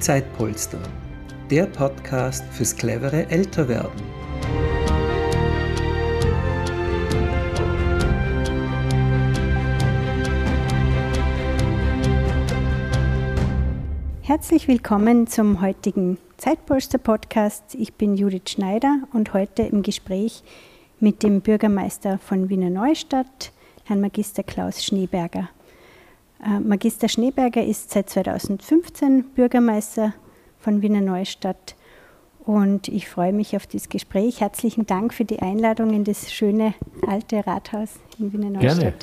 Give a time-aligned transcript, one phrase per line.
[0.00, 0.80] Zeitpolster,
[1.50, 4.00] der Podcast fürs clevere Älterwerden.
[14.22, 17.74] Herzlich willkommen zum heutigen Zeitpolster Podcast.
[17.74, 20.42] Ich bin Judith Schneider und heute im Gespräch
[20.98, 23.52] mit dem Bürgermeister von Wiener Neustadt,
[23.84, 25.50] Herrn Magister Klaus Schneeberger.
[26.44, 30.14] Äh, Magister Schneeberger ist seit 2015 Bürgermeister
[30.58, 31.76] von Wiener Neustadt
[32.44, 34.40] und ich freue mich auf dieses Gespräch.
[34.40, 36.74] Herzlichen Dank für die Einladung in das schöne
[37.06, 38.80] alte Rathaus in Wiener Neustadt.
[38.80, 38.94] Gerne.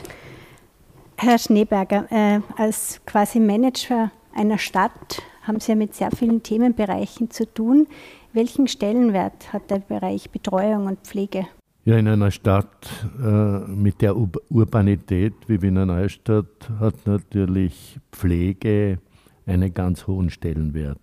[1.18, 7.32] Herr Schneeberger, äh, als quasi Manager einer Stadt haben Sie ja mit sehr vielen Themenbereichen
[7.32, 7.88] zu tun.
[8.34, 11.48] Welchen Stellenwert hat der Bereich Betreuung und Pflege?
[11.88, 19.00] Ja, in einer Stadt äh, mit der Ur Urbanität wie Wiener Neustadt hat natürlich Pflege
[19.46, 21.00] einen ganz hohen Stellenwert.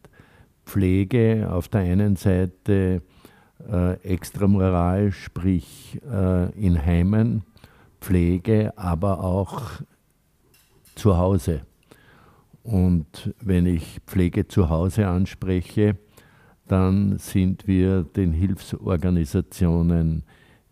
[0.67, 3.01] Pflege auf der einen Seite
[3.67, 7.45] äh, extramoral, sprich äh, in Heimen,
[8.03, 9.63] Pflege, aber auch
[10.97, 11.63] zu Hause.
[12.63, 15.97] Und wenn ich Pflege zu Hause anspreche,
[16.69, 20.25] dann sind wir den Hilfsorganisationen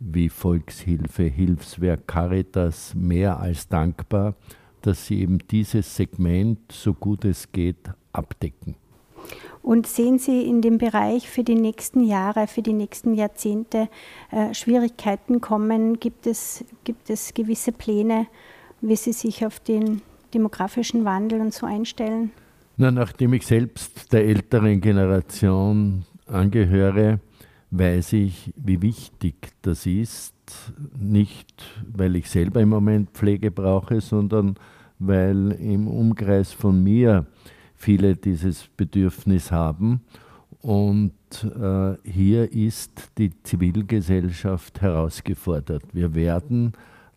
[0.05, 4.34] wie Volkshilfe, Hilfswerk, Caritas mehr als dankbar,
[4.83, 8.75] dass sie eben dieses Segment, so gut es geht, abdecken.
[9.62, 13.89] Und sehen Sie in dem Bereich für die nächsten Jahre, für die nächsten Jahrzehnte
[14.33, 16.00] äh, Schwierigkeiten kommen?
[16.00, 18.27] Gibt es, gibt es gewisse Pläne,
[18.81, 20.03] wie Sie sich auf den
[20.34, 22.33] demografischen Wandel und so einstellen?
[22.77, 27.20] Na, nachdem ich selbst der älteren Generation angehöre,
[27.73, 30.34] weiß ich, wie wichtig das ist.
[30.98, 34.56] Nicht, weil ich selber im Moment Pflege brauche, sondern
[34.98, 37.27] weil im Umkreis von mir
[37.75, 40.03] viele dieses Bedürfnis haben.
[40.61, 41.12] Und
[41.43, 45.82] äh, hier ist die Zivilgesellschaft herausgefordert.
[45.93, 46.72] Wir werden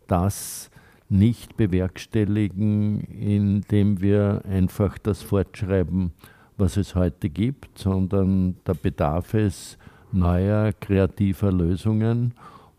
[0.08, 0.70] das
[1.08, 6.12] nicht bewerkstelligen, indem wir einfach das fortschreiben,
[6.56, 9.78] was es heute gibt, sondern da bedarf es
[10.12, 12.34] neuer kreativer Lösungen.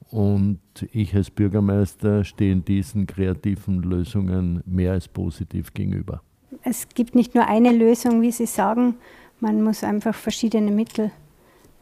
[0.10, 0.60] Und
[0.92, 6.22] ich als Bürgermeister stehe diesen kreativen Lösungen mehr als positiv gegenüber.
[6.64, 8.96] Es gibt nicht nur eine Lösung, wie Sie sagen,
[9.40, 11.12] man muss einfach verschiedene Mittel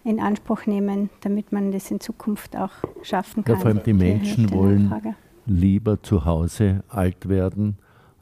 [0.04, 3.56] in Anspruch nehmen, damit man das in Zukunft auch schaffen kann.
[3.56, 4.94] Ja, vor allem die Menschen wollen
[5.46, 7.78] lieber zu Hause alt werden,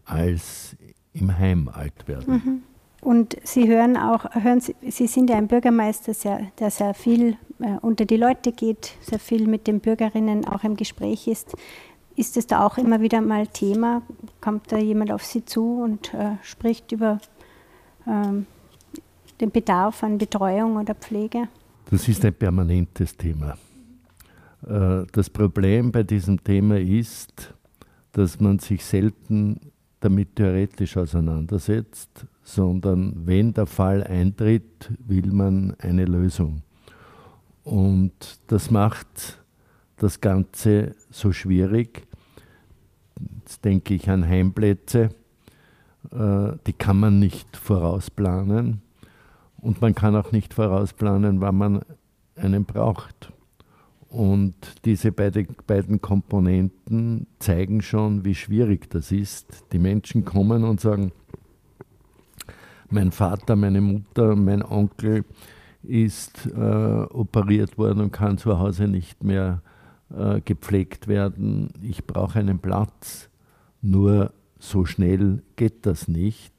[0.06, 0.75] als
[1.13, 2.33] im Heim alt werden.
[2.33, 2.63] Mhm.
[3.03, 7.35] Und Sie hören auch, hören Sie, Sie sind ja ein Bürgermeister, sehr, der sehr viel
[7.59, 11.53] äh, unter die Leute geht, sehr viel mit den Bürgerinnen auch im Gespräch ist.
[12.15, 14.03] Ist es da auch immer wieder mal Thema?
[14.39, 17.19] Kommt da jemand auf Sie zu und äh, spricht über
[18.07, 18.45] ähm,
[19.41, 21.49] den Bedarf an Betreuung oder Pflege?
[21.89, 23.57] Das ist ein permanentes Thema.
[24.65, 27.53] Äh, das Problem bei diesem Thema ist,
[28.13, 29.72] dass man sich selten
[30.03, 36.61] damit theoretisch auseinandersetzt, sondern wenn der Fall eintritt, will man eine Lösung.
[37.63, 39.41] Und das macht
[39.95, 42.05] das Ganze so schwierig.
[43.39, 45.09] Jetzt denke ich an Heimplätze,
[46.11, 48.81] äh, die kann man nicht vorausplanen
[49.57, 51.81] und man kann auch nicht vorausplanen, wann man
[52.35, 53.32] einen braucht.
[54.13, 54.53] Und
[54.85, 59.66] diese beide, beiden Komponenten zeigen schon, wie schwierig das ist.
[59.74, 61.12] Die Menschen kommen und sagen,
[62.91, 65.25] mein Vater, meine Mutter, mein Onkel
[65.81, 69.63] ist äh, operiert worden und kann zu Hause nicht mehr
[70.16, 71.74] äh, gepflegt werden.
[71.81, 73.31] Ich brauche einen Platz.
[73.81, 76.53] Nur so schnell geht das nicht.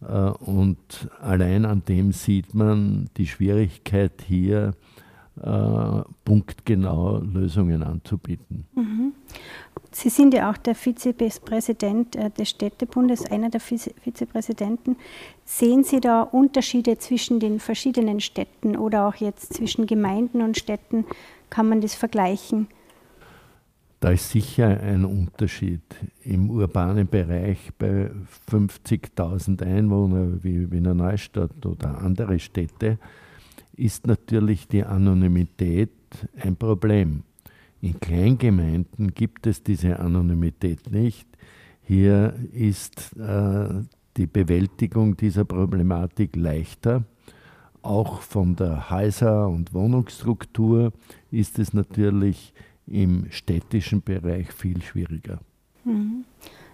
[0.00, 4.74] Äh, und allein an dem sieht man die Schwierigkeit hier,
[5.42, 8.66] äh, punktgenau Lösungen anzubieten.
[8.74, 9.12] Mhm.
[9.90, 14.96] Sie sind ja auch der Vizepräsident äh, des Städtebundes, einer der Vizepräsidenten.
[15.44, 21.04] Sehen Sie da Unterschiede zwischen den verschiedenen Städten oder auch jetzt zwischen Gemeinden und Städten?
[21.50, 22.68] Kann man das vergleichen?
[24.00, 25.82] Da ist sicher ein Unterschied.
[26.22, 28.10] Im urbanen Bereich bei
[28.48, 32.98] 50.000 Einwohnern wie Wiener Neustadt oder andere Städte
[33.78, 35.90] ist natürlich die Anonymität
[36.40, 37.22] ein Problem.
[37.80, 41.28] In Kleingemeinden gibt es diese Anonymität nicht.
[41.82, 43.68] Hier ist äh,
[44.16, 47.04] die Bewältigung dieser Problematik leichter.
[47.82, 50.92] Auch von der Häuser- und Wohnungsstruktur
[51.30, 52.52] ist es natürlich
[52.86, 55.38] im städtischen Bereich viel schwieriger.
[55.84, 56.24] Mhm.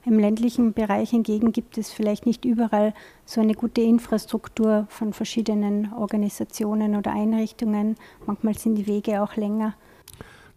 [0.06, 2.93] Im ländlichen Bereich hingegen gibt es vielleicht nicht überall
[3.25, 7.97] so eine gute Infrastruktur von verschiedenen Organisationen oder Einrichtungen.
[8.27, 9.75] Manchmal sind die Wege auch länger.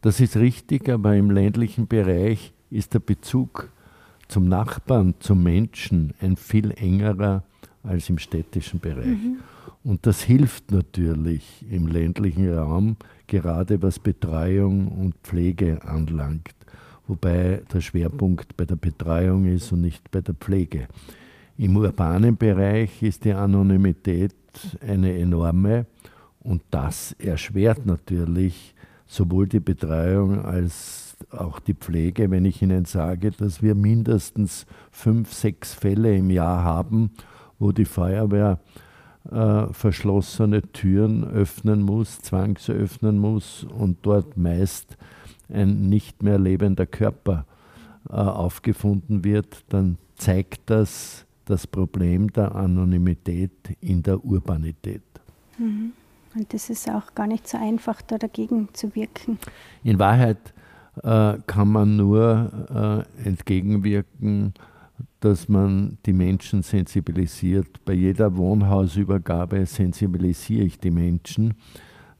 [0.01, 3.71] Das ist richtig, aber im ländlichen Bereich ist der Bezug
[4.27, 7.43] zum Nachbarn, zum Menschen ein viel engerer
[7.83, 9.05] als im städtischen Bereich.
[9.05, 9.37] Mhm.
[9.83, 12.97] Und das hilft natürlich im ländlichen Raum,
[13.27, 16.53] gerade was Betreuung und Pflege anlangt,
[17.07, 20.87] wobei der Schwerpunkt bei der Betreuung ist und nicht bei der Pflege.
[21.57, 24.35] Im urbanen Bereich ist die Anonymität
[24.81, 25.85] eine enorme
[26.39, 28.75] und das erschwert natürlich
[29.07, 35.33] sowohl die Betreuung als auch die Pflege, wenn ich Ihnen sage, dass wir mindestens fünf,
[35.33, 37.11] sechs Fälle im Jahr haben,
[37.57, 38.59] wo die Feuerwehr
[39.31, 44.97] äh, verschlossene Türen öffnen muss, zwangsöffnen muss und dort meist
[45.49, 47.45] ein nicht mehr lebender Körper
[48.09, 55.01] äh, aufgefunden wird, dann zeigt das das Problem der Anonymität in der Urbanität.
[55.57, 55.93] Mhm.
[56.35, 59.39] Und das ist auch gar nicht so einfach, da dagegen zu wirken.
[59.83, 60.53] In Wahrheit
[61.03, 64.53] äh, kann man nur äh, entgegenwirken,
[65.19, 67.83] dass man die Menschen sensibilisiert.
[67.85, 71.55] Bei jeder Wohnhausübergabe sensibilisiere ich die Menschen,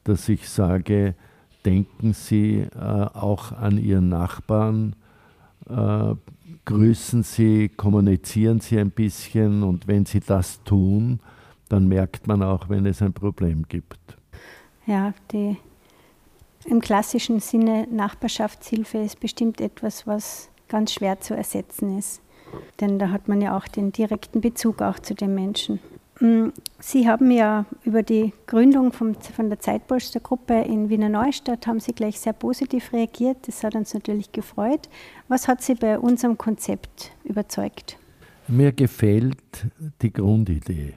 [0.04, 1.14] dass ich sage,
[1.64, 4.96] denken Sie äh, auch an Ihren Nachbarn,
[5.68, 6.14] äh,
[6.64, 11.20] grüßen Sie, kommunizieren Sie ein bisschen und wenn Sie das tun,
[11.68, 13.98] dann merkt man auch, wenn es ein Problem gibt.
[14.86, 15.56] Ja, die
[16.64, 22.20] im klassischen Sinne Nachbarschaftshilfe ist bestimmt etwas, was ganz schwer zu ersetzen ist.
[22.80, 25.80] Denn da hat man ja auch den direkten Bezug auch zu den Menschen.
[26.20, 26.48] Mm,
[26.80, 31.92] Sie haben ja über die Gründung vom, von der Zeitpolster-Gruppe in Wiener Neustadt haben Sie
[31.92, 33.46] gleich sehr positiv reagiert.
[33.46, 34.88] Das hat uns natürlich gefreut.
[35.28, 37.98] Was hat Sie bei unserem Konzept überzeugt?
[38.48, 39.66] Mir gefällt
[40.02, 40.94] die Grundidee.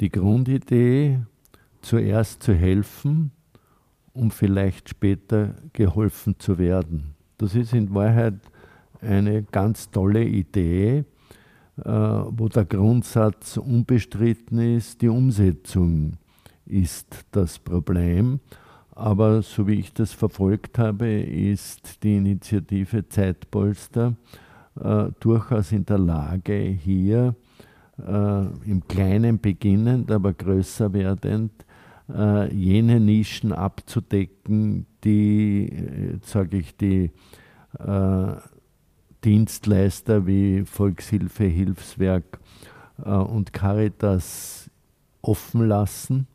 [0.00, 1.20] Die Grundidee,
[1.80, 3.32] zuerst zu helfen,
[4.14, 7.14] um vielleicht später geholfen zu werden.
[7.38, 8.34] Das ist in Wahrheit
[9.00, 11.04] eine ganz tolle Idee,
[11.76, 16.18] wo der Grundsatz unbestritten ist, die Umsetzung
[16.66, 18.40] ist das Problem.
[18.94, 24.14] Aber so wie ich das verfolgt habe, ist die Initiative Zeitpolster
[24.80, 27.34] äh, durchaus in der Lage, hier
[27.98, 31.52] äh, im Kleinen beginnend, aber größer werdend,
[32.14, 37.10] äh, jene Nischen abzudecken, die, äh, sage ich, die
[37.78, 38.34] äh,
[39.24, 42.38] Dienstleister wie Volkshilfe, Hilfswerk
[43.04, 44.70] äh, und Caritas
[45.22, 46.26] offen lassen.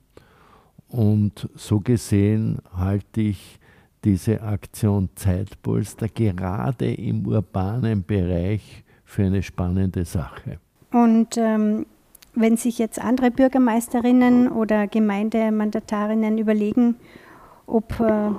[0.90, 3.60] Und so gesehen halte ich
[4.04, 10.60] diese Aktion Zeitpolster gerade im urbanen Bereich für eine spannende Sache.
[10.92, 11.86] Und ähm,
[12.34, 16.96] wenn sich jetzt andere Bürgermeisterinnen oder Gemeindemandatarinnen überlegen,
[17.66, 18.30] ob äh,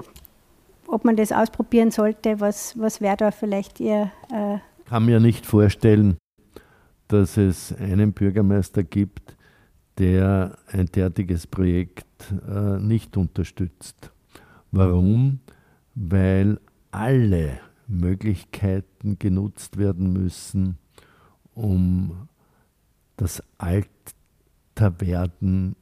[0.89, 4.11] ob man das ausprobieren sollte, was, was wäre da vielleicht Ihr.
[4.33, 6.17] Äh ich kann mir nicht vorstellen,
[7.09, 9.37] dass es einen Bürgermeister gibt,
[9.99, 12.07] der ein derartiges Projekt
[12.49, 14.11] äh, nicht unterstützt.
[14.71, 15.41] Warum?
[15.95, 20.79] Weil alle Möglichkeiten genutzt werden müssen,
[21.55, 22.29] um
[23.17, 23.43] das
[24.77, 25.75] Alterwerden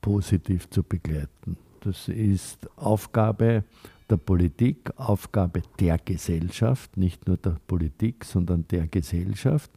[0.00, 1.58] positiv zu begleiten.
[1.80, 3.64] Das ist Aufgabe
[4.10, 9.70] der Politik, Aufgabe der Gesellschaft, nicht nur der Politik, sondern der Gesellschaft.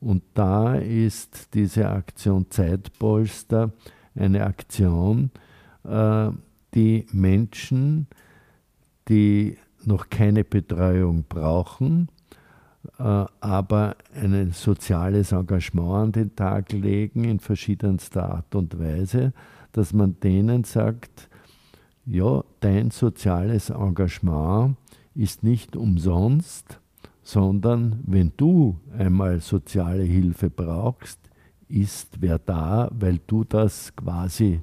[0.00, 3.72] Und da ist diese Aktion Zeitpolster
[4.14, 5.30] eine Aktion,
[5.84, 6.30] äh,
[6.74, 8.06] die Menschen,
[9.08, 12.08] die noch keine Betreuung brauchen,
[12.98, 19.32] äh, aber ein soziales Engagement an den Tag legen in verschiedenster Art und Weise,
[19.72, 21.28] dass man denen sagt,
[22.06, 24.76] ja, dein soziales Engagement
[25.14, 26.80] ist nicht umsonst,
[27.22, 31.18] sondern wenn du einmal soziale Hilfe brauchst,
[31.68, 34.60] ist wer da, weil du das quasi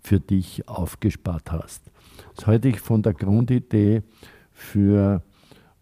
[0.00, 1.90] für dich aufgespart hast.
[2.36, 4.02] Das halte ich von der Grundidee
[4.52, 5.22] für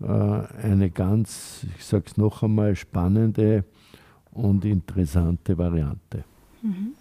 [0.00, 3.64] äh, eine ganz, ich sage es noch einmal, spannende
[4.30, 6.24] und interessante Variante.
[6.62, 6.94] Mhm.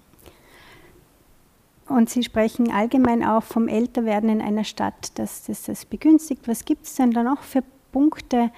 [1.89, 6.47] Und Sie sprechen allgemein auch vom Älterwerden in einer Stadt, dass das, das begünstigt.
[6.47, 8.51] Was gibt es denn da noch für Punkte,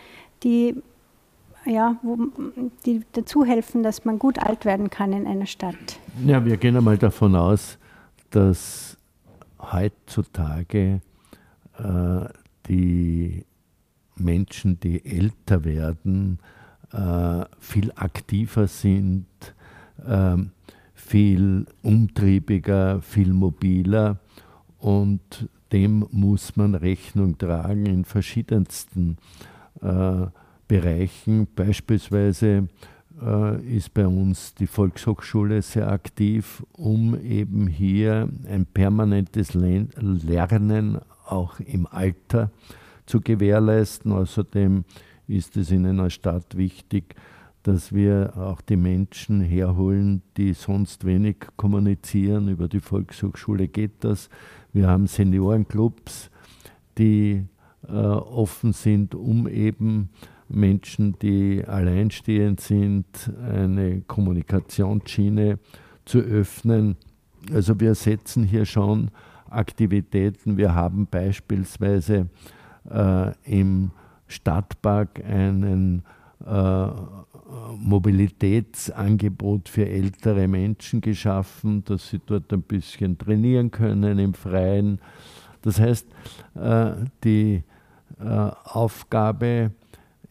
[0.44, 0.76] die,
[1.66, 2.18] ja, wo,
[2.86, 6.00] die dazu helfen, dass man gut alt werden kann in einer Stadt?
[6.26, 7.78] Ja, wir gehen einmal davon aus,
[8.32, 8.98] dass
[9.60, 11.02] heutzutage
[11.78, 12.26] äh,
[12.68, 13.46] die
[14.16, 16.40] Menschen, die älter werden,
[16.92, 19.28] äh, viel aktiver sind,
[20.06, 20.38] äh,
[21.10, 24.20] viel umtriebiger, viel mobiler
[24.78, 29.18] und dem muss man Rechnung tragen in verschiedensten
[29.82, 30.28] äh,
[30.68, 31.48] Bereichen.
[31.56, 32.68] Beispielsweise
[33.20, 41.60] äh, ist bei uns die Volkshochschule sehr aktiv, um eben hier ein permanentes Lernen auch
[41.60, 42.52] im Alter
[43.08, 44.12] zu gewährleisten.
[44.12, 44.84] Außerdem
[45.28, 47.16] ist es in einer Stadt wichtig,
[47.64, 52.48] dass wir auch die Menschen herholen, die sonst wenig kommunizieren.
[52.48, 54.30] Über die Volkshochschule geht das.
[54.72, 56.30] Wir haben Seniorenclubs,
[56.98, 57.44] die
[57.88, 60.10] äh, offen sind, um eben
[60.48, 65.60] Menschen, die alleinstehend sind, eine Kommunikationsschiene
[66.06, 66.98] zu öffnen.
[67.54, 69.12] Also wir setzen hier schon
[69.50, 70.58] Aktivitäten.
[70.58, 72.30] Wir haben beispielsweise
[72.90, 73.92] äh, im
[74.28, 76.04] Stadtpark einen
[77.78, 85.00] Mobilitätsangebot für ältere Menschen geschaffen, dass sie dort ein bisschen trainieren können im Freien.
[85.62, 86.08] Das heißt,
[86.56, 86.92] äh,
[87.24, 87.64] die
[88.20, 89.72] äh, Aufgabe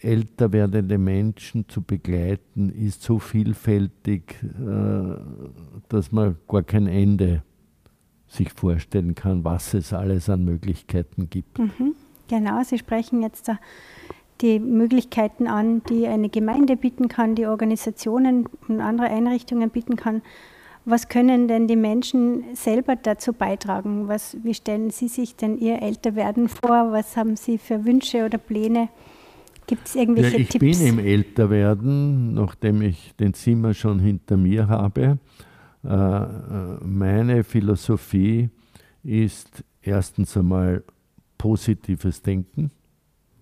[0.01, 5.17] älter werdende Menschen zu begleiten, ist so vielfältig, äh,
[5.89, 7.43] dass man gar kein Ende
[8.29, 11.59] sich vorstellen kann, was es alles an Möglichkeiten gibt.
[11.59, 11.95] Mhm.
[12.29, 13.51] Genau, Sie sprechen jetzt
[14.41, 20.23] die Möglichkeiten an, die eine Gemeinde bieten kann, die Organisationen und andere Einrichtungen bieten kann.
[20.85, 24.09] Was können denn die Menschen selber dazu beitragen?
[24.09, 26.93] Was, wie stellen Sie sich denn Ihr Älterwerden vor?
[26.93, 28.89] Was haben Sie für Wünsche oder Pläne?
[29.67, 30.65] Gibt es irgendwelche ja, ich Tipps?
[30.65, 35.19] Ich bin im Älterwerden, nachdem ich den Zimmer schon hinter mir habe.
[35.85, 36.27] Äh,
[36.85, 38.49] meine Philosophie
[39.03, 40.83] ist erstens einmal
[41.37, 42.71] positives Denken.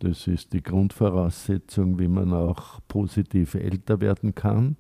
[0.07, 4.77] Das ist die Grundvoraussetzung, wie man auch positiv älter werden kann.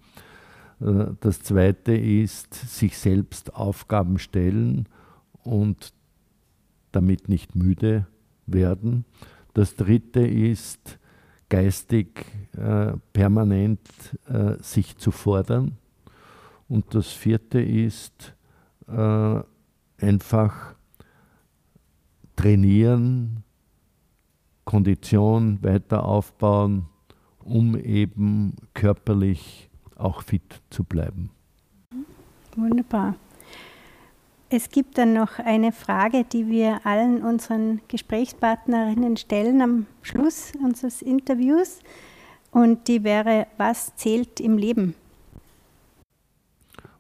[0.81, 4.89] Äh, das Zweite ist, sich selbst Aufgaben stellen
[5.43, 5.93] und
[6.93, 8.07] damit nicht müde
[8.47, 9.05] werden.
[9.53, 11.01] Das Dritte ist,
[11.49, 12.25] geistig
[12.57, 13.81] äh, permanent
[14.29, 15.77] äh, sich zu fordern.
[16.69, 18.33] Und das vierte ist
[18.87, 19.41] äh,
[19.99, 20.77] einfach
[22.37, 23.43] trainieren,
[24.67, 26.87] Kondition weiter aufbauen,
[27.43, 31.31] um eben körperlich auch fit zu bleiben.
[32.57, 33.15] Wunderbar.
[34.49, 41.01] Es gibt dann noch eine Frage, die wir allen unseren Gesprächspartnerinnen stellen am Schluss unseres
[41.01, 41.81] Interviews.
[42.51, 44.95] Und die wäre, was zählt im Leben?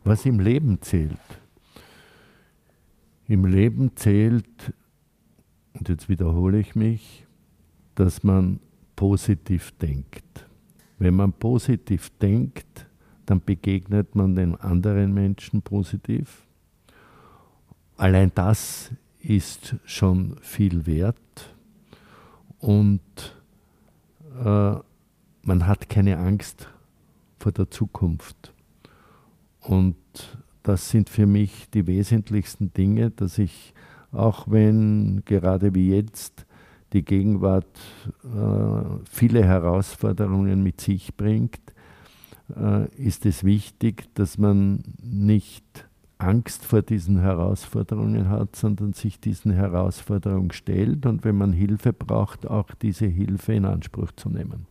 [0.04, 1.18] Was im Leben zählt?
[3.28, 4.72] Im Leben zählt,
[5.74, 7.25] und jetzt wiederhole ich mich,
[7.96, 8.60] dass man
[8.94, 10.46] positiv denkt.
[10.98, 12.86] Wenn man positiv denkt,
[13.26, 16.46] dann begegnet man den anderen Menschen positiv
[17.96, 21.54] Allein das ist schon viel wert
[22.58, 23.00] und
[24.38, 24.74] äh,
[25.42, 26.68] man hat keine Angst
[27.38, 28.52] vor der Zukunft.
[29.60, 29.96] Und
[30.62, 33.72] das sind für mich die wesentlichsten Dinge, dass ich,
[34.12, 36.45] auch wenn gerade wie jetzt
[36.96, 37.66] die Gegenwart
[38.24, 41.60] äh, viele Herausforderungen mit sich bringt,
[42.58, 45.86] äh, ist es wichtig, dass man nicht
[46.18, 52.46] Angst vor diesen Herausforderungen hat, sondern sich diesen Herausforderungen stellt und wenn man Hilfe braucht,
[52.46, 54.66] auch diese Hilfe in Anspruch zu nehmen.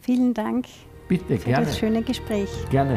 [0.00, 0.66] Vielen Dank
[1.08, 1.66] Bitte, für gerne.
[1.66, 2.48] das schöne Gespräch.
[2.70, 2.96] Gerne.